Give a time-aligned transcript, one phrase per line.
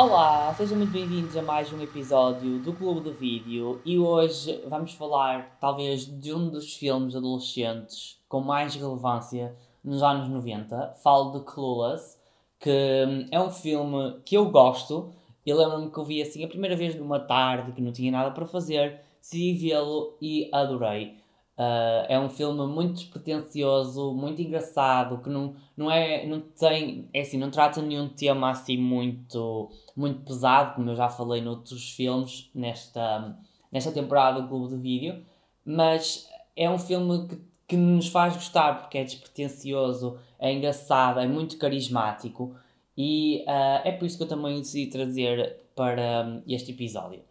[0.00, 4.92] Olá, sejam muito bem-vindos a mais um episódio do Clube do Vídeo e hoje vamos
[4.92, 10.94] falar talvez de um dos filmes adolescentes com mais relevância nos anos 90.
[11.02, 12.16] Falo de Clueless,
[12.60, 15.12] que é um filme que eu gosto.
[15.44, 18.30] Eu lembro-me que eu vi assim a primeira vez numa tarde que não tinha nada
[18.30, 21.16] para fazer, decidi vê-lo e adorei.
[21.58, 27.22] Uh, é um filme muito despretensioso, muito engraçado, que não, não é, não tem, é
[27.22, 32.48] assim, não trata nenhum tema assim muito, muito pesado, como eu já falei noutros filmes
[32.54, 33.36] nesta,
[33.72, 35.26] nesta temporada do Clube de Vídeo,
[35.64, 41.26] mas é um filme que, que nos faz gostar porque é despretensioso, é engraçado, é
[41.26, 42.54] muito carismático
[42.96, 47.27] e uh, é por isso que eu também decidi trazer para este episódio.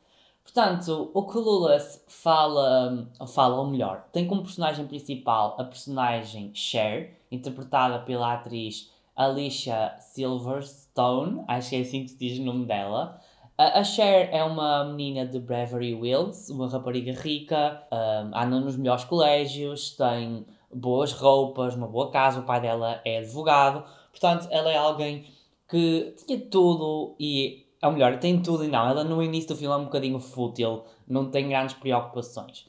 [0.47, 7.99] Portanto, o Clueless fala, fala, ou melhor, tem como personagem principal a personagem Cher, interpretada
[7.99, 13.19] pela atriz Alicia Silverstone, acho que é assim que se diz o nome dela.
[13.57, 19.03] A Cher é uma menina de Beverly Hills, uma rapariga rica, um, anda nos melhores
[19.03, 24.77] colégios, tem boas roupas, uma boa casa, o pai dela é advogado, portanto, ela é
[24.77, 25.25] alguém
[25.67, 28.87] que tinha tudo e ou melhor, tem tudo e não.
[28.87, 32.65] Ela no início do filme é um bocadinho fútil, não tem grandes preocupações.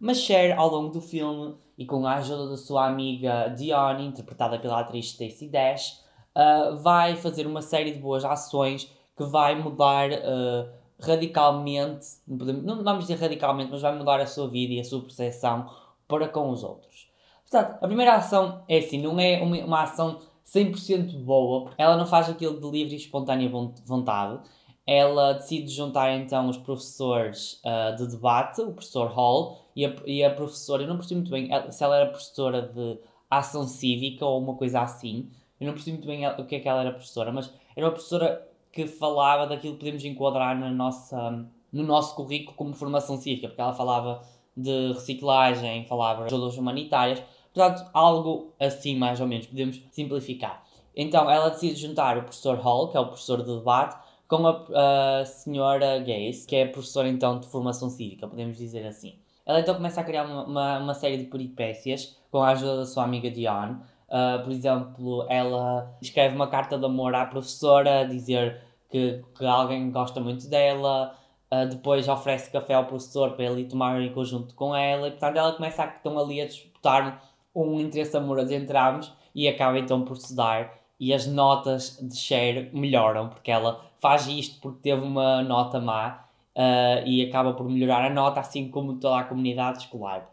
[0.00, 4.58] Mas Cher, ao longo do filme, e com a ajuda da sua amiga Dione, interpretada
[4.58, 6.02] pela atriz Stacey Dash,
[6.36, 13.06] uh, vai fazer uma série de boas ações que vai mudar uh, radicalmente, não vamos
[13.06, 15.68] dizer radicalmente, mas vai mudar a sua vida e a sua percepção
[16.06, 17.08] para com os outros.
[17.50, 22.06] Portanto, a primeira ação é assim, não é uma, uma ação 100% boa, ela não
[22.06, 23.50] faz aquilo de livre e espontânea
[23.86, 24.40] vontade.
[24.86, 30.24] Ela decide juntar então os professores uh, de debate, o professor Hall e a, e
[30.24, 32.98] a professora, eu não percebi muito bem se ela era professora de
[33.30, 35.30] ação cívica ou uma coisa assim.
[35.60, 37.92] Eu não percebi muito bem o que é que ela era professora, mas era uma
[37.92, 43.48] professora que falava daquilo que podemos enquadrar na nossa, no nosso currículo como formação cívica,
[43.48, 44.22] porque ela falava
[44.56, 47.22] de reciclagem, falava de ajudas humanitárias,
[47.54, 50.62] Portanto, algo assim mais ou menos, podemos simplificar.
[50.94, 53.96] Então, ela decide juntar o professor Hall, que é o professor de debate,
[54.28, 59.18] com a, a senhora Gaze, que é professora então de formação cívica, podemos dizer assim.
[59.44, 62.86] Ela então começa a criar uma, uma, uma série de peripécias com a ajuda da
[62.86, 63.76] sua amiga Dion.
[64.08, 69.44] Uh, por exemplo, ela escreve uma carta de amor à professora, a dizer que, que
[69.44, 71.16] alguém gosta muito dela,
[71.52, 75.36] uh, depois oferece café ao professor para ele tomar em conjunto com ela, e portanto
[75.36, 80.02] ela começa a estão ali a disputar um interesse amoroso entre ambos e acaba então
[80.02, 85.02] por se dar e as notas de Cher melhoram porque ela faz isto porque teve
[85.02, 86.24] uma nota má
[86.54, 90.30] uh, e acaba por melhorar a nota assim como toda a comunidade escolar.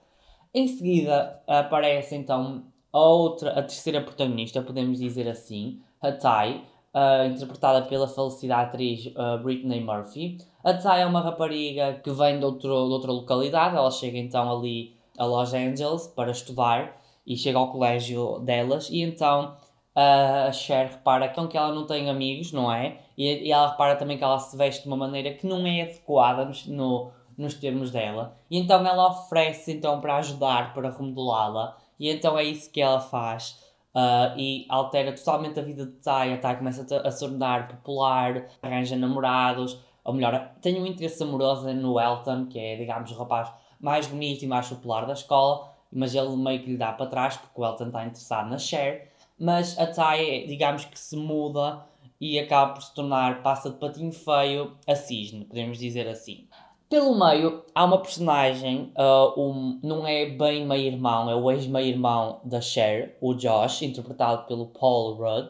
[0.53, 6.63] Em seguida aparece então a outra, a terceira protagonista, podemos dizer assim, a Ty,
[6.93, 10.37] uh, interpretada pela falecida atriz uh, Britney Murphy.
[10.63, 14.51] A Ty é uma rapariga que vem de, outro, de outra localidade, ela chega então
[14.51, 19.55] ali a Los Angeles para estudar e chega ao colégio delas e então
[19.99, 22.99] a Cher repara então, que ela não tem amigos, não é?
[23.17, 25.81] E, e, ela repara também que ela se veste de uma maneira que não é
[25.81, 28.37] adequada no, nos termos dela.
[28.49, 31.75] E então ela oferece então para ajudar, para remodelá-la.
[31.99, 33.59] E então é isso que ela faz.
[33.95, 36.31] Uh, e altera totalmente a vida de Tay.
[36.31, 39.79] A começa a, a se tornar popular, arranja namorados.
[40.03, 43.51] Ou melhor, tem um interesse amoroso no Elton, que é, digamos, o rapaz
[43.81, 47.37] mais bonito e mais popular da escola mas ele meio que lhe dá para trás
[47.37, 49.11] porque o Elton está interessado na Cher.
[49.39, 51.85] Mas a Ty, digamos que se muda
[52.19, 56.47] e acaba por se tornar, passa de patinho feio a cisne, podemos dizer assim.
[56.89, 62.61] Pelo meio, há uma personagem, uh, um, não é bem meio-irmão, é o ex-meio-irmão da
[62.61, 65.49] Cher, o Josh, interpretado pelo Paul Rudd.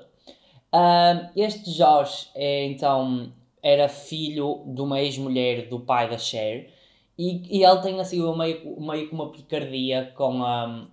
[0.74, 3.31] Uh, este Josh é então
[3.62, 6.69] era filho de uma ex-mulher do pai da Cher
[7.18, 10.88] e, e ele tem assim meio, meio que uma picardia com a,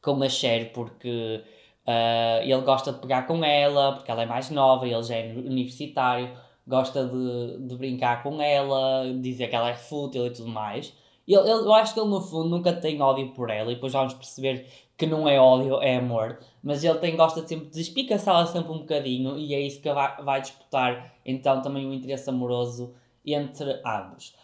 [0.00, 1.42] com a Cher, porque
[1.86, 5.32] uh, ele gosta de pegar com ela, porque ela é mais nova, ele já é
[5.32, 6.30] universitário,
[6.66, 10.94] gosta de, de brincar com ela, dizer que ela é fútil e tudo mais.
[11.26, 13.92] Ele, ele, eu acho que ele no fundo nunca tem ódio por ela, e depois
[13.92, 16.38] vamos perceber que não é ódio, é amor.
[16.62, 20.22] Mas ele tem, gosta sempre de espicaçá-la sempre um bocadinho, e é isso que vai,
[20.22, 22.94] vai disputar então também o interesse amoroso
[23.26, 24.34] entre ambos.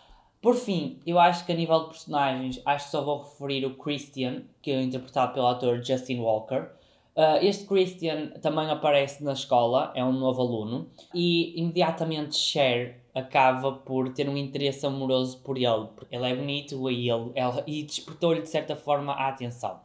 [0.46, 3.74] Por fim, eu acho que a nível de personagens, acho que só vou referir o
[3.74, 6.68] Christian, que é interpretado pelo ator Justin Walker.
[7.16, 13.72] Uh, este Christian também aparece na escola, é um novo aluno, e imediatamente Cher acaba
[13.72, 17.82] por ter um interesse amoroso por ele, porque ele é bonito e, ele, ela, e
[17.82, 19.80] despertou-lhe de certa forma a atenção.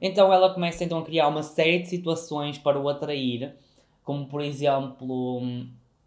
[0.00, 3.56] Então ela começa então a criar uma série de situações para o atrair,
[4.04, 5.42] como por exemplo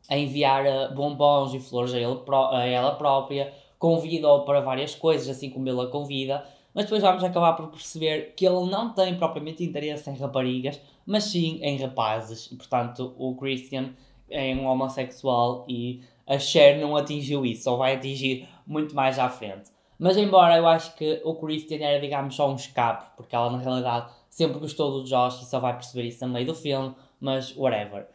[0.09, 2.21] a enviar uh, bombons e flores a, ele,
[2.53, 7.23] a ela própria, convida-o para várias coisas, assim como ele a convida, mas depois vamos
[7.23, 12.51] acabar por perceber que ele não tem propriamente interesse em raparigas, mas sim em rapazes.
[12.51, 13.93] E, portanto, o Christian
[14.29, 19.29] é um homossexual e a Cher não atingiu isso, ou vai atingir muito mais à
[19.29, 19.71] frente.
[19.97, 23.57] Mas embora eu acho que o Christian era, digamos, só um escape, porque ela na
[23.57, 27.55] realidade sempre gostou do Josh e só vai perceber isso no meio do filme, mas
[27.57, 28.07] whatever.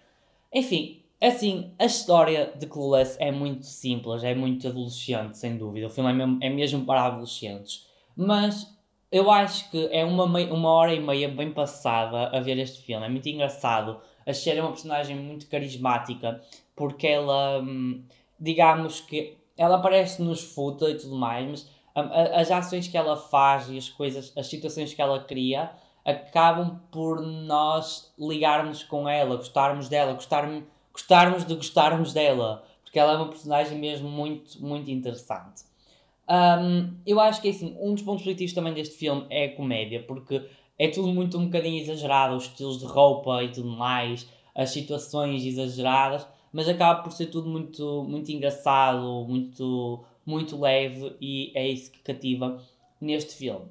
[0.52, 5.86] Enfim, assim, a história de Clueless é muito simples, é muito adolescente, sem dúvida.
[5.86, 7.86] O filme é mesmo, é mesmo para adolescentes.
[8.16, 8.76] Mas
[9.10, 13.04] eu acho que é uma, uma hora e meia bem passada a ver este filme.
[13.04, 14.00] É muito engraçado.
[14.26, 16.40] A Cher é uma personagem muito carismática
[16.74, 18.02] porque ela, hum,
[18.40, 21.70] digamos que ela aparece nos futa e tudo mais, mas
[22.32, 25.70] as ações que ela faz e as coisas, as situações que ela cria
[26.04, 33.14] acabam por nós ligarmos com ela, gostarmos dela, gostarmos, gostarmos de gostarmos dela, porque ela
[33.14, 35.62] é uma personagem mesmo muito, muito interessante.
[36.28, 40.02] Um, eu acho que assim, um dos pontos positivos também deste filme é a comédia,
[40.02, 40.42] porque
[40.78, 45.44] é tudo muito um bocadinho exagerado, os estilos de roupa e tudo mais, as situações
[45.44, 51.90] exageradas, mas acaba por ser tudo muito, muito engraçado, muito, muito leve e é isso
[51.90, 52.62] que cativa
[53.00, 53.66] neste filme.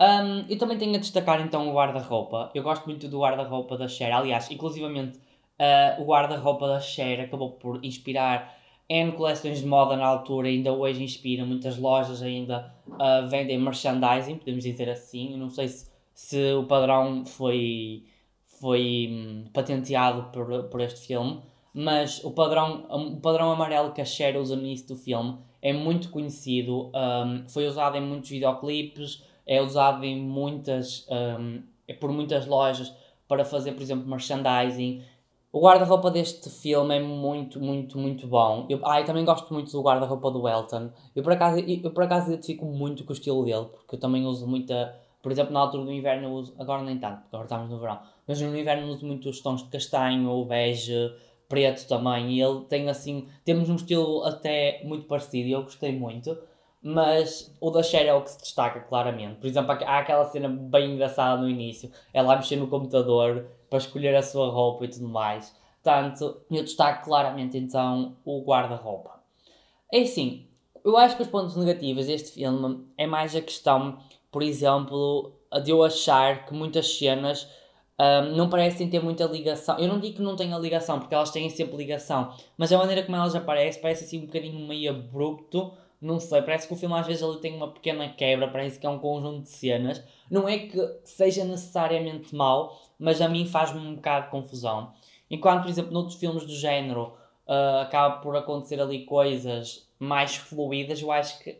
[0.00, 2.50] Um, eu também tenho a destacar então o guarda-roupa.
[2.54, 4.12] Eu gosto muito do guarda-roupa da Cher.
[4.12, 5.18] Aliás, inclusivamente
[5.58, 8.56] uh, o guarda-roupa da Cher acabou por inspirar
[8.88, 11.44] N coleções de moda na altura, ainda hoje inspira.
[11.44, 15.32] Muitas lojas ainda uh, vendem merchandising, podemos dizer assim.
[15.32, 18.04] Eu não sei se, se o padrão foi,
[18.60, 21.40] foi um, patenteado por, por este filme,
[21.74, 25.72] mas o padrão, o padrão amarelo que a Cher usa no início do filme é
[25.72, 32.12] muito conhecido, um, foi usado em muitos videoclipes, é usado em muitas, um, é por
[32.12, 32.94] muitas lojas
[33.26, 35.02] para fazer, por exemplo, merchandising.
[35.58, 38.64] O guarda-roupa deste filme é muito, muito, muito bom.
[38.68, 40.90] Eu, ah, eu também gosto muito do guarda-roupa do Elton.
[41.16, 44.24] Eu por, acaso, eu por acaso identifico muito com o estilo dele, porque eu também
[44.24, 44.94] uso muita.
[45.20, 46.54] Por exemplo, na altura do inverno uso.
[46.60, 47.98] Agora nem tanto, porque agora estamos no verão.
[48.24, 51.12] Mas no inverno uso muito os tons de castanho, bege,
[51.48, 55.90] preto também, e ele tem assim, temos um estilo até muito parecido e eu gostei
[55.90, 56.38] muito,
[56.82, 59.36] mas o da Cher é o que se destaca claramente.
[59.40, 63.78] Por exemplo, há aquela cena bem engraçada no início, ela a mexer no computador para
[63.78, 65.54] escolher a sua roupa e tudo mais.
[65.82, 69.18] Portanto, eu destaco claramente então o guarda-roupa.
[69.92, 70.46] É assim,
[70.84, 73.98] eu acho que os pontos negativos deste filme é mais a questão,
[74.30, 75.32] por exemplo,
[75.62, 77.48] de eu achar que muitas cenas
[77.98, 79.78] um, não parecem ter muita ligação.
[79.78, 83.02] Eu não digo que não tenha ligação, porque elas têm sempre ligação, mas a maneira
[83.02, 85.72] como elas aparecem parece assim um bocadinho meio abrupto.
[86.00, 88.86] Não sei, parece que o filme às vezes ele tem uma pequena quebra, parece que
[88.86, 90.02] é um conjunto de cenas.
[90.30, 94.92] Não é que seja necessariamente mau, mas a mim faz-me um bocado de confusão.
[95.30, 97.14] Enquanto, por exemplo, noutros filmes do género
[97.46, 101.58] uh, acaba por acontecer ali coisas mais fluídas, eu acho que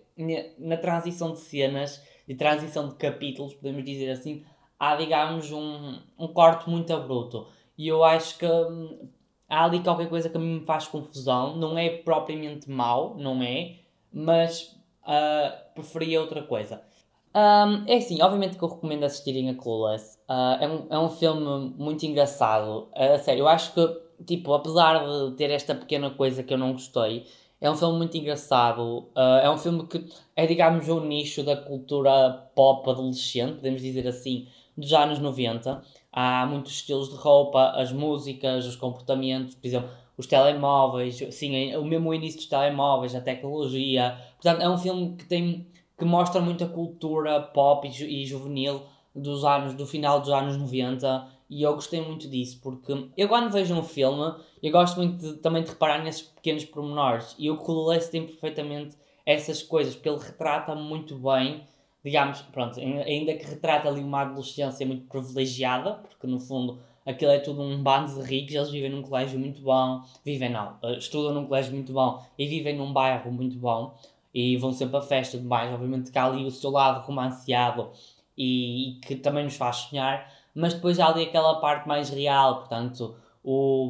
[0.59, 4.45] na transição de cenas e transição de capítulos, podemos dizer assim,
[4.79, 7.47] há, digamos, um, um corte muito abrupto.
[7.77, 9.09] E eu acho que hum,
[9.49, 11.57] há ali qualquer coisa que me faz confusão.
[11.57, 13.77] Não é propriamente mau, não é,
[14.13, 16.83] mas uh, preferia outra coisa.
[17.35, 20.19] Um, é assim, obviamente que eu recomendo assistirem a Clueless.
[20.29, 22.89] Uh, é, um, é um filme muito engraçado.
[22.95, 26.73] Uh, sério, eu acho que, tipo, apesar de ter esta pequena coisa que eu não
[26.73, 27.27] gostei,
[27.61, 29.09] é um filme muito engraçado.
[29.17, 30.05] Uh, é um filme que
[30.35, 35.83] é, digamos, o nicho da cultura pop adolescente, podemos dizer assim dos anos 90.
[36.13, 41.85] Há muitos estilos de roupa, as músicas, os comportamentos, por exemplo, os telemóveis, sim, o
[41.85, 44.19] mesmo início dos telemóveis, a tecnologia.
[44.35, 48.83] Portanto, é um filme que tem que mostra muita cultura pop e, e juvenil
[49.15, 53.51] dos anos do final dos anos 90 e eu gostei muito disso porque eu quando
[53.51, 57.57] vejo um filme eu gosto muito de, também de reparar nesses pequenos pormenores e o
[57.57, 58.97] Clueless tem perfeitamente
[59.27, 61.67] essas coisas porque ele retrata muito bem
[62.05, 67.39] digamos, pronto, ainda que retrata ali uma adolescência muito privilegiada, porque no fundo aquilo é
[67.39, 71.33] tudo um bando de ricos, eles vivem num colégio muito bom, vivem não, eh, estudam
[71.33, 73.95] num colégio muito bom e vivem num bairro muito bom
[74.35, 77.89] e vão sempre a festa e mais, obviamente que há ali o seu lado romanceado
[78.37, 82.59] e, e, que também nos faz sonhar, mas depois há ali aquela parte mais real,
[82.59, 83.89] portanto, o,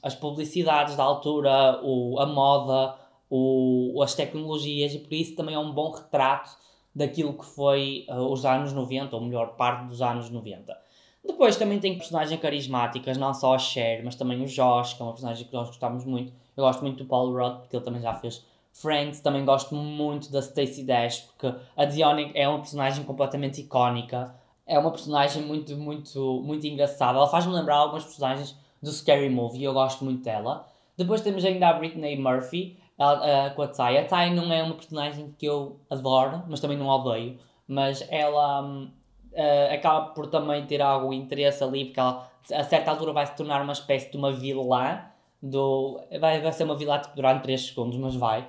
[0.00, 2.94] as publicidades da altura, o, a moda,
[3.28, 6.50] o, as tecnologias, e por isso também é um bom retrato
[6.94, 10.76] daquilo que foi uh, os anos 90, ou melhor, parte dos anos 90.
[11.24, 15.04] Depois também tem personagens carismáticas, não só a Cher, mas também o Josh, que é
[15.04, 16.32] uma personagem que nós gostamos muito.
[16.56, 19.20] Eu gosto muito do Paul Rudd, porque ele também já fez Friends.
[19.20, 24.34] Também gosto muito da Stacey Dash, porque a Dione é uma personagem completamente icónica.
[24.66, 27.18] É uma personagem muito, muito, muito engraçada.
[27.18, 30.66] Ela faz-me lembrar algumas personagens do Scary Movie e eu gosto muito dela.
[30.96, 33.98] Depois temos ainda a Britney Murphy, ela, uh, com a Ty.
[33.98, 37.38] A Ty não é uma personagem que eu adoro, mas também não odeio.
[37.66, 38.90] Mas ela um,
[39.32, 43.36] uh, acaba por também ter algum interesse ali, porque ela a certa altura vai se
[43.36, 45.04] tornar uma espécie de uma vilã.
[45.40, 48.42] Do, vai, vai ser uma vilã tipo, durante 3 segundos, mas vai.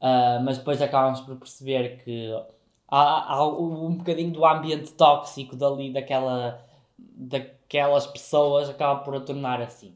[0.00, 2.32] Uh, mas depois acabamos por perceber que
[2.88, 6.64] há, há um bocadinho do ambiente tóxico dali, daquela,
[6.98, 9.94] daquelas pessoas, acaba por a tornar assim.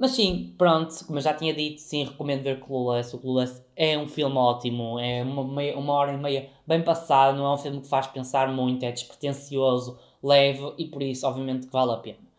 [0.00, 3.14] Mas sim, pronto, como eu já tinha dito, sim, recomendo ver Clueless.
[3.14, 7.36] O Clueless é um filme ótimo, é uma, meia, uma hora e meia bem passado,
[7.36, 11.66] não é um filme que faz pensar muito, é despretensioso, leve e por isso, obviamente,
[11.66, 12.29] que vale a pena.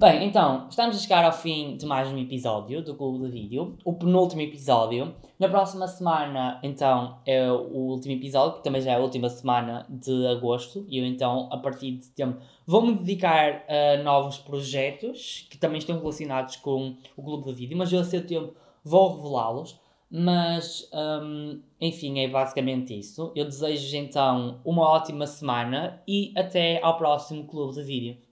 [0.00, 3.76] Bem, então, estamos a chegar ao fim de mais um episódio do Clube de Vídeo,
[3.84, 5.12] o penúltimo episódio.
[5.40, 9.84] Na próxima semana, então, é o último episódio, que também já é a última semana
[9.88, 15.58] de agosto, e eu então, a partir de setembro, vou-me dedicar a novos projetos que
[15.58, 19.80] também estão relacionados com o Clube de Vídeo, mas eu a seu tempo vou revelá-los.
[20.08, 23.32] Mas, um, enfim, é basicamente isso.
[23.34, 28.27] Eu desejo então uma ótima semana e até ao próximo Clube de Vídeo.